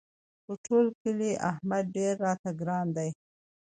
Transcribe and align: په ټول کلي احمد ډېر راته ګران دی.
په 0.45 0.53
ټول 0.65 0.85
کلي 1.01 1.31
احمد 1.51 1.83
ډېر 1.97 2.13
راته 2.27 2.49
ګران 2.59 2.87
دی. 2.97 3.09